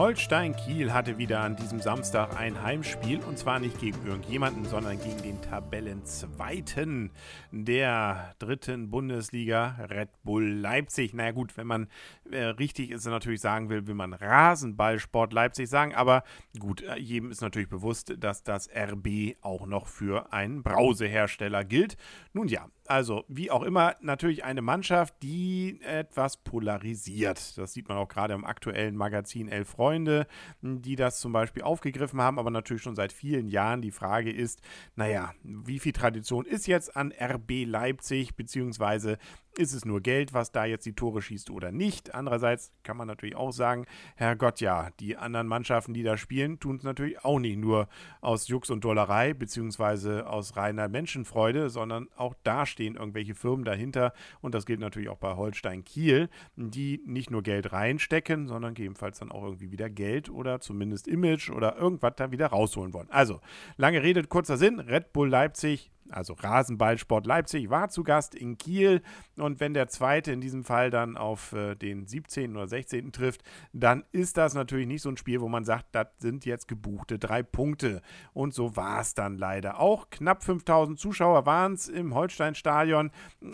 Holstein 0.00 0.56
Kiel 0.56 0.94
hatte 0.94 1.18
wieder 1.18 1.40
an 1.40 1.56
diesem 1.56 1.82
Samstag 1.82 2.34
ein 2.40 2.62
Heimspiel 2.62 3.20
und 3.20 3.36
zwar 3.36 3.58
nicht 3.58 3.78
gegen 3.80 3.98
irgendjemanden, 4.06 4.64
sondern 4.64 4.98
gegen 4.98 5.20
den 5.20 5.42
Tabellenzweiten 5.42 7.10
der 7.50 8.34
dritten 8.38 8.90
Bundesliga 8.90 9.76
Red 9.90 10.08
Bull 10.24 10.48
Leipzig. 10.48 11.12
Naja 11.12 11.32
gut, 11.32 11.54
wenn 11.58 11.66
man 11.66 11.88
äh, 12.30 12.44
richtig 12.44 12.92
ist, 12.92 13.04
natürlich 13.04 13.42
sagen 13.42 13.68
will, 13.68 13.86
will 13.86 13.94
man 13.94 14.14
Rasenballsport 14.14 15.34
Leipzig 15.34 15.68
sagen, 15.68 15.94
aber 15.94 16.24
gut, 16.58 16.80
äh, 16.80 16.96
jedem 16.96 17.30
ist 17.30 17.42
natürlich 17.42 17.68
bewusst, 17.68 18.14
dass 18.16 18.42
das 18.42 18.70
RB 18.74 19.36
auch 19.42 19.66
noch 19.66 19.86
für 19.86 20.32
einen 20.32 20.62
Brausehersteller 20.62 21.62
gilt. 21.62 21.98
Nun 22.32 22.48
ja, 22.48 22.68
also, 22.90 23.24
wie 23.28 23.52
auch 23.52 23.62
immer, 23.62 23.94
natürlich 24.00 24.42
eine 24.42 24.62
Mannschaft, 24.62 25.14
die 25.22 25.80
etwas 25.82 26.36
polarisiert. 26.38 27.56
Das 27.56 27.72
sieht 27.72 27.88
man 27.88 27.96
auch 27.96 28.08
gerade 28.08 28.34
im 28.34 28.44
aktuellen 28.44 28.96
Magazin 28.96 29.46
Elf 29.46 29.68
Freunde, 29.68 30.26
die 30.60 30.96
das 30.96 31.20
zum 31.20 31.32
Beispiel 31.32 31.62
aufgegriffen 31.62 32.20
haben, 32.20 32.40
aber 32.40 32.50
natürlich 32.50 32.82
schon 32.82 32.96
seit 32.96 33.12
vielen 33.12 33.46
Jahren. 33.46 33.80
Die 33.80 33.92
Frage 33.92 34.32
ist, 34.32 34.60
naja, 34.96 35.32
wie 35.44 35.78
viel 35.78 35.92
Tradition 35.92 36.44
ist 36.44 36.66
jetzt 36.66 36.96
an 36.96 37.12
RB 37.12 37.64
Leipzig, 37.64 38.34
beziehungsweise 38.34 39.18
ist 39.60 39.74
es 39.74 39.84
nur 39.84 40.00
Geld, 40.00 40.32
was 40.32 40.52
da 40.52 40.64
jetzt 40.64 40.86
die 40.86 40.94
Tore 40.94 41.20
schießt 41.20 41.50
oder 41.50 41.70
nicht? 41.70 42.14
Andererseits 42.14 42.72
kann 42.82 42.96
man 42.96 43.06
natürlich 43.06 43.36
auch 43.36 43.52
sagen, 43.52 43.84
Herrgott, 44.16 44.60
ja, 44.60 44.88
die 44.98 45.18
anderen 45.18 45.46
Mannschaften, 45.46 45.92
die 45.92 46.02
da 46.02 46.16
spielen, 46.16 46.58
tun 46.58 46.76
es 46.76 46.82
natürlich 46.82 47.22
auch 47.24 47.38
nicht 47.38 47.58
nur 47.58 47.88
aus 48.22 48.48
Jux 48.48 48.70
und 48.70 48.82
Dollerei, 48.84 49.34
beziehungsweise 49.34 50.26
aus 50.26 50.56
reiner 50.56 50.88
Menschenfreude, 50.88 51.68
sondern 51.68 52.08
auch 52.16 52.34
da 52.42 52.64
stehen 52.64 52.96
irgendwelche 52.96 53.34
Firmen 53.34 53.66
dahinter. 53.66 54.14
Und 54.40 54.54
das 54.54 54.64
gilt 54.64 54.80
natürlich 54.80 55.10
auch 55.10 55.18
bei 55.18 55.36
Holstein 55.36 55.84
Kiel, 55.84 56.30
die 56.56 57.02
nicht 57.04 57.30
nur 57.30 57.42
Geld 57.42 57.72
reinstecken, 57.72 58.48
sondern 58.48 58.72
gegebenenfalls 58.72 59.18
dann 59.18 59.30
auch 59.30 59.44
irgendwie 59.44 59.70
wieder 59.70 59.90
Geld 59.90 60.30
oder 60.30 60.60
zumindest 60.60 61.06
Image 61.06 61.50
oder 61.50 61.76
irgendwas 61.76 62.14
da 62.16 62.32
wieder 62.32 62.46
rausholen 62.46 62.94
wollen. 62.94 63.10
Also, 63.10 63.40
lange 63.76 64.02
Rede, 64.02 64.24
kurzer 64.24 64.56
Sinn, 64.56 64.80
Red 64.80 65.12
Bull 65.12 65.28
Leipzig 65.28 65.90
also 66.12 66.34
Rasenballsport 66.34 67.26
Leipzig, 67.26 67.70
war 67.70 67.88
zu 67.88 68.02
Gast 68.02 68.34
in 68.34 68.58
Kiel. 68.58 69.02
Und 69.36 69.60
wenn 69.60 69.74
der 69.74 69.88
zweite 69.88 70.32
in 70.32 70.40
diesem 70.40 70.64
Fall 70.64 70.90
dann 70.90 71.16
auf 71.16 71.52
äh, 71.52 71.74
den 71.74 72.06
17. 72.06 72.56
oder 72.56 72.66
16. 72.66 73.12
trifft, 73.12 73.42
dann 73.72 74.04
ist 74.12 74.36
das 74.36 74.54
natürlich 74.54 74.86
nicht 74.86 75.02
so 75.02 75.08
ein 75.08 75.16
Spiel, 75.16 75.40
wo 75.40 75.48
man 75.48 75.64
sagt, 75.64 75.86
das 75.92 76.08
sind 76.18 76.44
jetzt 76.44 76.68
gebuchte 76.68 77.18
drei 77.18 77.42
Punkte. 77.42 78.02
Und 78.32 78.54
so 78.54 78.76
war 78.76 79.00
es 79.00 79.14
dann 79.14 79.36
leider 79.36 79.80
auch. 79.80 80.10
Knapp 80.10 80.42
5000 80.42 80.98
Zuschauer 80.98 81.46
waren 81.46 81.74
es 81.74 81.88
im 81.88 82.14
Holsteinstadion. 82.14 83.10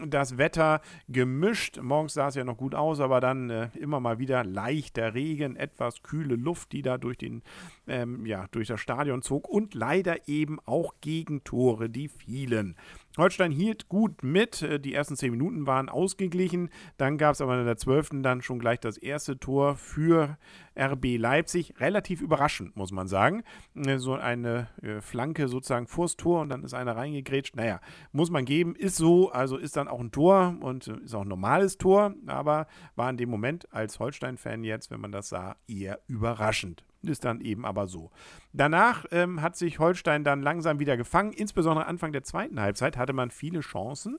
Das 0.06 0.38
Wetter 0.38 0.80
gemischt. 1.08 1.78
Morgens 1.80 2.14
sah 2.14 2.28
es 2.28 2.34
ja 2.34 2.44
noch 2.44 2.56
gut 2.56 2.74
aus, 2.74 3.00
aber 3.00 3.20
dann 3.20 3.50
äh, 3.50 3.68
immer 3.78 4.00
mal 4.00 4.18
wieder 4.18 4.44
leichter 4.44 5.14
Regen, 5.14 5.56
etwas 5.56 6.02
kühle 6.02 6.36
Luft, 6.36 6.72
die 6.72 6.82
da 6.82 6.98
durch, 6.98 7.18
den, 7.18 7.42
ähm, 7.86 8.26
ja, 8.26 8.46
durch 8.50 8.68
das 8.68 8.80
Stadion 8.80 9.22
zog. 9.22 9.48
Und 9.48 9.74
leider 9.74 10.28
eben 10.28 10.58
auch 10.64 10.94
Gegentore, 11.00 11.90
die 11.90 12.08
viel 12.08 12.45
cilen 12.46 12.76
Holstein 13.16 13.52
hielt 13.52 13.88
gut 13.88 14.22
mit. 14.22 14.62
Äh, 14.62 14.80
die 14.80 14.94
ersten 14.94 15.16
zehn 15.16 15.30
Minuten 15.30 15.66
waren 15.66 15.88
ausgeglichen. 15.88 16.70
Dann 16.96 17.18
gab 17.18 17.34
es 17.34 17.40
aber 17.40 17.58
in 17.58 17.64
der 17.64 17.76
zwölften 17.76 18.22
dann 18.22 18.42
schon 18.42 18.58
gleich 18.58 18.80
das 18.80 18.98
erste 18.98 19.38
Tor 19.38 19.76
für 19.76 20.38
RB 20.78 21.16
Leipzig. 21.16 21.74
Relativ 21.80 22.20
überraschend, 22.20 22.76
muss 22.76 22.92
man 22.92 23.08
sagen. 23.08 23.42
Äh, 23.74 23.98
so 23.98 24.14
eine 24.14 24.68
äh, 24.82 25.00
Flanke 25.00 25.48
sozusagen 25.48 25.86
vors 25.86 26.16
Tor 26.16 26.42
und 26.42 26.48
dann 26.48 26.62
ist 26.62 26.74
einer 26.74 26.96
reingegrätscht. 26.96 27.56
Naja, 27.56 27.80
muss 28.12 28.30
man 28.30 28.44
geben. 28.44 28.74
Ist 28.76 28.96
so, 28.96 29.30
also 29.30 29.56
ist 29.56 29.76
dann 29.76 29.88
auch 29.88 30.00
ein 30.00 30.12
Tor 30.12 30.56
und 30.60 30.88
ist 30.88 31.14
auch 31.14 31.22
ein 31.22 31.28
normales 31.28 31.78
Tor. 31.78 32.14
Aber 32.26 32.66
war 32.94 33.10
in 33.10 33.16
dem 33.16 33.30
Moment 33.30 33.72
als 33.72 33.98
Holstein-Fan 33.98 34.64
jetzt, 34.64 34.90
wenn 34.90 35.00
man 35.00 35.12
das 35.12 35.28
sah, 35.28 35.56
eher 35.66 36.00
überraschend. 36.06 36.84
Ist 37.02 37.24
dann 37.24 37.40
eben 37.40 37.64
aber 37.64 37.86
so. 37.86 38.10
Danach 38.52 39.04
ähm, 39.10 39.42
hat 39.42 39.56
sich 39.56 39.78
Holstein 39.78 40.24
dann 40.24 40.42
langsam 40.42 40.80
wieder 40.80 40.96
gefangen. 40.96 41.32
Insbesondere 41.32 41.86
Anfang 41.86 42.12
der 42.12 42.22
zweiten 42.22 42.60
Halbzeit 42.60 42.96
hatte 43.06 43.12
man 43.12 43.30
viele 43.30 43.60
Chancen. 43.60 44.18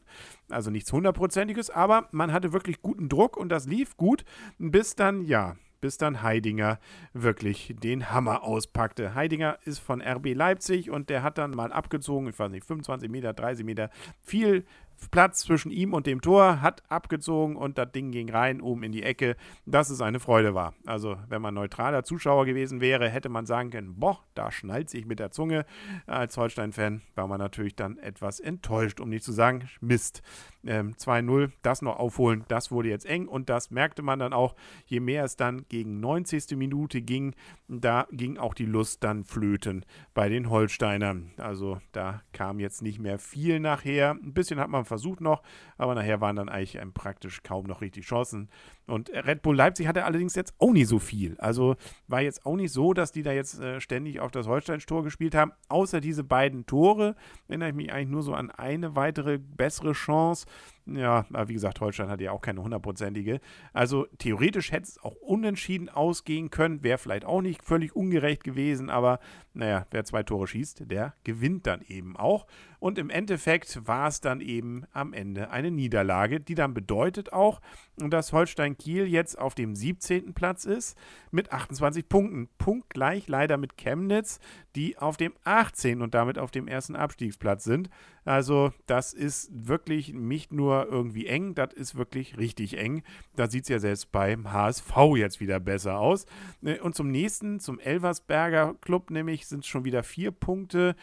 Also 0.50 0.72
nichts 0.72 0.94
hundertprozentiges, 0.94 1.70
aber 1.70 2.08
man 2.12 2.32
hatte 2.32 2.54
wirklich 2.54 2.82
guten 2.82 3.10
Druck 3.10 3.36
und 3.36 3.50
das 3.50 3.68
lief 3.68 3.98
gut, 3.98 4.24
bis 4.60 4.96
dann, 4.96 5.26
ja, 5.26 5.58
bis 5.82 5.98
dann 5.98 6.24
Heidinger 6.24 6.80
wirklich 7.12 7.76
den 7.78 8.10
Hammer 8.12 8.44
auspackte. 8.44 9.14
Heidinger 9.14 9.60
ist 9.66 9.80
von 9.80 10.02
RB 10.02 10.34
Leipzig 10.34 10.90
und 10.90 11.10
der 11.10 11.22
hat 11.22 11.38
dann 11.38 11.52
mal 11.52 11.74
abgezogen, 11.74 12.30
ich 12.30 12.40
weiß 12.40 12.50
nicht, 12.50 12.66
25 12.66 13.12
Meter, 13.12 13.34
30 13.34 13.66
Meter, 13.66 13.90
viel 14.22 14.66
Platz 15.12 15.40
zwischen 15.40 15.72
ihm 15.72 15.94
und 15.94 16.08
dem 16.08 16.22
Tor, 16.22 16.62
hat 16.62 16.84
abgezogen 16.90 17.56
und 17.56 17.78
das 17.78 17.92
Ding 17.92 18.12
ging 18.12 18.30
rein, 18.30 18.62
oben 18.62 18.84
in 18.84 18.92
die 18.92 19.04
Ecke, 19.04 19.36
dass 19.66 19.90
es 19.90 20.02
eine 20.02 20.20
Freude 20.20 20.54
war. 20.54 20.74
Also, 20.86 21.18
wenn 21.30 21.42
man 21.42 21.54
neutraler 21.54 22.04
Zuschauer 22.04 22.46
gewesen 22.46 22.82
wäre, 22.82 23.10
hätte 23.10 23.30
man 23.30 23.46
sagen 23.46 23.70
können, 23.70 23.96
boah, 24.00 24.20
da 24.34 24.52
schnallt 24.52 24.90
sich 24.90 25.06
mit 25.06 25.20
der 25.20 25.32
Zunge. 25.32 25.66
Als 26.06 26.38
Holstein-Fan 26.38 27.02
war 27.16 27.28
man 27.28 27.40
natürlich 27.40 27.76
dann 27.76 27.98
etwas 27.98 28.40
enttäuscht, 28.40 29.00
um 29.00 29.10
nicht 29.10 29.24
zu 29.24 29.32
sagen, 29.32 29.70
Mist. 29.82 30.22
Ähm, 30.66 30.96
2-0, 30.96 31.52
das 31.62 31.82
noch 31.82 31.98
aufholen, 31.98 32.44
das 32.50 32.72
wurde 32.72 32.90
jetzt 32.90 33.06
eng 33.06 33.28
und 33.28 33.48
das 33.48 33.72
merkte 33.72 34.02
man 34.02 34.20
dann 34.20 34.34
auch, 34.34 34.54
je 34.86 35.00
mehr 35.00 35.24
es 35.24 35.38
dann 35.38 35.66
gegen 35.70 36.02
90. 36.02 36.58
Minute 36.58 37.02
ging, 37.02 37.36
da 37.70 38.06
ging 38.12 38.38
auch 38.38 38.54
die 38.54 38.66
Lust 38.66 39.04
dann 39.04 39.24
flöten 39.24 39.86
bei 40.14 40.28
den 40.28 40.50
Holsteinern. 40.50 41.32
Also, 41.38 41.80
da 41.94 42.22
kam 42.34 42.60
jetzt 42.60 42.82
nicht 42.82 43.00
mehr 43.00 43.18
viel 43.18 43.60
nachher. 43.60 44.12
Ein 44.12 44.34
bisschen 44.34 44.60
hat 44.60 44.70
man 44.70 44.84
versucht 44.88 45.22
noch, 45.22 45.44
aber 45.78 45.96
nachher 45.96 46.22
waren 46.22 46.36
dann 46.36 46.50
eigentlich 46.50 46.76
ähm, 46.76 46.94
praktisch 46.94 47.44
kaum 47.44 47.66
noch 47.66 47.82
richtig 47.82 48.06
Chancen. 48.06 48.50
Und 48.88 49.10
Red 49.10 49.42
Bull 49.42 49.56
Leipzig 49.56 49.88
hatte 49.88 50.06
allerdings 50.06 50.36
jetzt 50.36 50.54
auch 50.60 50.72
nicht 50.72 50.88
so 50.88 51.00
viel. 51.00 51.36
Also 51.40 51.76
war 52.08 52.22
jetzt 52.22 52.46
auch 52.46 52.56
nicht 52.56 52.72
so, 52.72 52.94
dass 52.94 53.12
die 53.12 53.24
da 53.24 53.32
jetzt 53.32 53.60
äh, 53.60 53.80
ständig 53.82 54.20
auf 54.20 54.32
das 54.32 54.48
Holstein-Tor 54.48 55.04
gespielt 55.04 55.36
haben. 55.36 55.52
Außer 55.68 56.00
diese 56.00 56.24
beiden 56.24 56.66
Tore 56.66 57.16
erinnere 57.48 57.70
ich 57.70 57.76
mich 57.76 57.92
eigentlich 57.92 58.10
nur 58.10 58.24
so 58.24 58.34
an 58.34 58.50
eine 58.52 58.96
weitere 58.96 59.38
bessere 59.38 59.94
Chance. 59.94 60.46
Ja, 60.90 61.26
wie 61.48 61.54
gesagt, 61.54 61.82
Holstein 61.82 62.10
hat 62.10 62.22
ja 62.22 62.32
auch 62.32 62.42
keine 62.42 62.64
hundertprozentige. 62.64 63.42
Also 63.74 64.08
theoretisch 64.20 64.72
hätte 64.72 64.84
es 64.84 65.04
auch 65.04 65.16
unentschieden 65.16 65.90
ausgehen 65.90 66.50
können. 66.50 66.82
Wäre 66.82 66.98
vielleicht 66.98 67.26
auch 67.26 67.42
nicht 67.42 67.62
völlig 67.62 67.96
ungerecht 67.96 68.44
gewesen, 68.44 68.90
aber 68.90 69.20
naja, 69.54 69.86
wer 69.92 70.06
zwei 70.06 70.24
Tore 70.24 70.48
schießt, 70.48 70.90
der 70.90 71.14
gewinnt 71.24 71.68
dann 71.68 71.82
eben 71.82 72.16
auch. 72.16 72.46
Und 72.80 73.00
im 73.00 73.10
Endeffekt 73.10 73.88
war 73.88 74.08
es 74.08 74.22
dann 74.22 74.40
eben 74.40 74.86
am 74.94 75.14
Ende 75.14 75.50
eine 75.50 75.72
Niederlage, 75.72 76.40
die 76.40 76.54
dann 76.54 76.76
bedeutet 76.76 77.34
auch, 77.34 77.60
dass 77.98 78.32
Holstein 78.34 78.78
Kiel 78.78 79.08
jetzt 79.08 79.38
auf 79.38 79.56
dem 79.56 79.76
17. 79.76 80.36
Platz 80.36 80.64
ist 80.64 80.96
mit 81.32 81.52
28 81.52 82.08
Punkten. 82.08 82.50
Punktgleich 82.60 83.28
leider 83.28 83.58
mit 83.58 83.78
Chemnitz, 83.78 84.40
die 84.76 84.96
auf 85.00 85.18
dem 85.18 85.34
18. 85.44 86.04
und 86.04 86.14
damit 86.14 86.38
auf 86.38 86.52
dem 86.52 86.68
ersten 86.68 86.96
Abstiegsplatz 86.96 87.64
sind. 87.64 87.90
Also 88.26 88.72
das 88.86 89.14
ist 89.14 89.50
wirklich 89.52 90.14
nicht 90.14 90.52
nur 90.52 90.77
irgendwie 90.86 91.28
eng, 91.28 91.56
das 91.56 91.74
ist 91.74 91.96
wirklich 91.96 92.38
richtig 92.38 92.78
eng. 92.78 93.04
Da 93.36 93.50
sieht 93.50 93.64
es 93.64 93.70
ja 93.70 93.80
selbst 93.80 94.12
beim 94.12 94.52
HSV 94.52 94.96
jetzt 95.16 95.40
wieder 95.40 95.60
besser 95.60 96.00
aus. 96.00 96.26
Äh, 96.64 96.80
und 96.80 96.96
zum 96.96 97.10
nächsten, 97.10 97.60
zum 97.60 97.80
Elversberger 97.80 98.76
Club 98.82 99.10
nämlich, 99.10 99.48
sind 99.48 99.62
es 99.62 99.68
schon 99.68 99.86
wieder 99.86 100.04
vier 100.04 100.32
Punkte. 100.32 100.96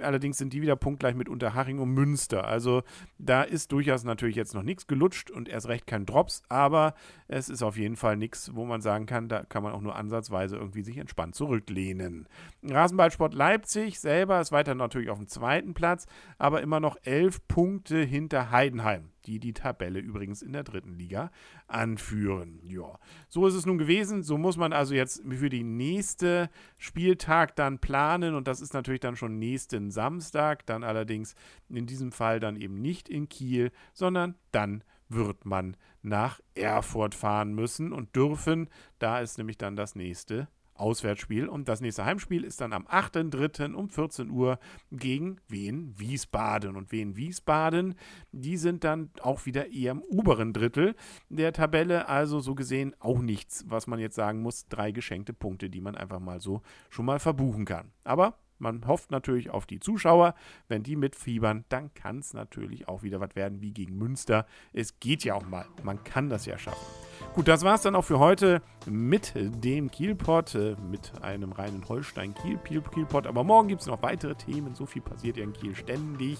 Allerdings 0.00 0.38
sind 0.38 0.52
die 0.52 0.62
wieder 0.62 0.76
punktgleich 0.76 1.14
mit 1.14 1.28
Unterhaching 1.28 1.78
und 1.78 1.90
Münster. 1.90 2.46
Also 2.46 2.82
da 3.18 3.42
ist 3.42 3.72
durchaus 3.72 4.04
natürlich 4.04 4.36
jetzt 4.36 4.54
noch 4.54 4.62
nichts 4.62 4.86
gelutscht 4.86 5.30
und 5.30 5.48
erst 5.48 5.68
recht 5.68 5.86
kein 5.86 6.06
Drops, 6.06 6.42
aber 6.48 6.94
es 7.28 7.48
ist 7.48 7.62
auf 7.62 7.76
jeden 7.76 7.96
Fall 7.96 8.16
nichts, 8.16 8.54
wo 8.54 8.64
man 8.64 8.80
sagen 8.80 9.06
kann, 9.06 9.28
da 9.28 9.42
kann 9.44 9.62
man 9.62 9.72
auch 9.72 9.80
nur 9.80 9.96
ansatzweise 9.96 10.56
irgendwie 10.56 10.82
sich 10.82 10.98
entspannt 10.98 11.34
zurücklehnen. 11.34 12.28
Rasenballsport 12.62 13.34
Leipzig 13.34 14.00
selber 14.00 14.40
ist 14.40 14.52
weiter 14.52 14.74
natürlich 14.74 15.10
auf 15.10 15.18
dem 15.18 15.28
zweiten 15.28 15.74
Platz, 15.74 16.06
aber 16.38 16.62
immer 16.62 16.80
noch 16.80 16.96
elf 17.02 17.46
Punkte 17.48 17.98
hinter 17.98 18.50
Heidenheim, 18.50 19.10
die 19.26 19.38
die 19.38 19.52
Tabelle 19.52 19.98
übrigens 19.98 20.42
in 20.42 20.52
der 20.52 20.64
dritten 20.64 20.94
Liga 20.94 21.30
anführen. 21.66 22.60
Ja, 22.62 22.98
so 23.28 23.46
ist 23.46 23.54
es 23.54 23.66
nun 23.66 23.78
gewesen. 23.78 24.22
So 24.22 24.38
muss 24.38 24.56
man 24.56 24.72
also 24.72 24.94
jetzt 24.94 25.22
für 25.28 25.48
die 25.50 25.64
nächste 25.64 26.50
Spieltag 26.78 27.56
dann 27.56 27.78
planen 27.78 28.34
und 28.34 28.48
das 28.48 28.60
ist 28.60 28.74
natürlich 28.74 29.00
dann 29.00 29.16
schon 29.16 29.38
nächsten 29.38 29.90
Samstag, 29.90 30.64
dann 30.66 30.84
allerdings 30.84 31.34
in 31.68 31.86
diesem 31.86 32.12
Fall 32.12 32.40
dann 32.40 32.56
eben 32.56 32.80
nicht 32.80 33.08
in 33.08 33.28
Kiel, 33.28 33.70
sondern 33.92 34.34
dann 34.52 34.82
wird 35.08 35.44
man 35.44 35.76
nach 36.02 36.40
Erfurt 36.54 37.14
fahren 37.14 37.54
müssen 37.54 37.92
und 37.92 38.14
dürfen. 38.16 38.68
Da 38.98 39.20
ist 39.20 39.38
nämlich 39.38 39.58
dann 39.58 39.76
das 39.76 39.94
nächste 39.94 40.48
Auswärtsspiel. 40.78 41.48
Und 41.48 41.68
das 41.68 41.80
nächste 41.80 42.04
Heimspiel 42.04 42.44
ist 42.44 42.60
dann 42.60 42.72
am 42.72 42.86
8.3. 42.86 43.74
um 43.74 43.88
14 43.88 44.30
Uhr 44.30 44.58
gegen 44.92 45.38
Wien 45.48 45.94
Wiesbaden. 45.96 46.76
Und 46.76 46.92
Wien 46.92 47.16
Wiesbaden, 47.16 47.94
die 48.32 48.56
sind 48.56 48.84
dann 48.84 49.10
auch 49.20 49.46
wieder 49.46 49.70
eher 49.70 49.92
im 49.92 50.02
oberen 50.02 50.52
Drittel 50.52 50.94
der 51.28 51.52
Tabelle. 51.52 52.08
Also 52.08 52.40
so 52.40 52.54
gesehen 52.54 52.94
auch 53.00 53.18
nichts, 53.18 53.64
was 53.68 53.86
man 53.86 53.98
jetzt 53.98 54.16
sagen 54.16 54.42
muss. 54.42 54.68
Drei 54.68 54.92
geschenkte 54.92 55.32
Punkte, 55.32 55.70
die 55.70 55.80
man 55.80 55.94
einfach 55.94 56.20
mal 56.20 56.40
so 56.40 56.62
schon 56.90 57.06
mal 57.06 57.18
verbuchen 57.18 57.64
kann. 57.64 57.92
Aber 58.04 58.38
man 58.58 58.86
hofft 58.86 59.10
natürlich 59.10 59.50
auf 59.50 59.66
die 59.66 59.80
Zuschauer. 59.80 60.34
Wenn 60.68 60.82
die 60.82 60.96
mitfiebern, 60.96 61.64
dann 61.68 61.92
kann 61.94 62.18
es 62.18 62.34
natürlich 62.34 62.88
auch 62.88 63.02
wieder 63.02 63.20
was 63.20 63.34
werden 63.34 63.60
wie 63.60 63.72
gegen 63.72 63.96
Münster. 63.98 64.46
Es 64.72 64.98
geht 65.00 65.24
ja 65.24 65.34
auch 65.34 65.46
mal. 65.46 65.66
Man 65.82 66.02
kann 66.04 66.28
das 66.28 66.46
ja 66.46 66.58
schaffen. 66.58 66.86
Gut, 67.34 67.48
das 67.48 67.62
war 67.62 67.74
es 67.74 67.82
dann 67.82 67.94
auch 67.94 68.04
für 68.04 68.18
heute 68.18 68.62
mit 68.86 69.34
dem 69.34 69.90
Kielpot, 69.90 70.54
äh, 70.54 70.76
mit 70.90 71.12
einem 71.22 71.52
reinen 71.52 71.86
Holstein-Kiel-Kielpot. 71.86 73.26
Aber 73.26 73.44
morgen 73.44 73.68
gibt 73.68 73.82
es 73.82 73.86
noch 73.86 74.02
weitere 74.02 74.34
Themen. 74.34 74.74
So 74.74 74.86
viel 74.86 75.02
passiert 75.02 75.36
ja 75.36 75.44
in 75.44 75.52
Kiel 75.52 75.74
ständig. 75.74 76.38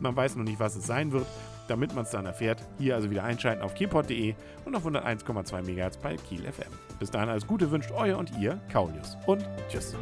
Man 0.00 0.14
weiß 0.14 0.36
noch 0.36 0.44
nicht, 0.44 0.60
was 0.60 0.76
es 0.76 0.86
sein 0.86 1.12
wird. 1.12 1.26
Damit 1.66 1.94
man 1.94 2.04
es 2.04 2.10
dann 2.10 2.26
erfährt, 2.26 2.62
hier 2.78 2.94
also 2.94 3.10
wieder 3.10 3.24
einschalten 3.24 3.62
auf 3.62 3.74
kielpot.de 3.74 4.34
und 4.66 4.76
auf 4.76 4.86
101,2 4.86 5.62
MHz 5.62 5.96
bei 5.96 6.16
Kiel 6.16 6.42
FM. 6.42 6.70
Bis 6.98 7.10
dahin 7.10 7.30
alles 7.30 7.46
Gute 7.46 7.70
wünscht 7.70 7.90
euer 7.90 8.18
und 8.18 8.36
ihr, 8.38 8.60
Kaulius. 8.70 9.16
Und 9.26 9.48
tschüss. 9.70 9.96